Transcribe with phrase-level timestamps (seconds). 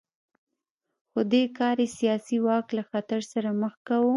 [1.11, 4.09] خو دې کار یې سیاسي واک له خطر سره مخ کاوه